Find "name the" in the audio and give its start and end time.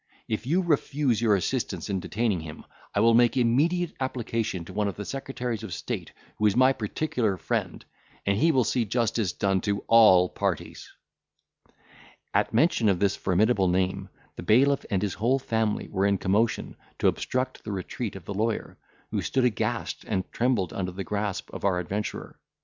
13.67-14.41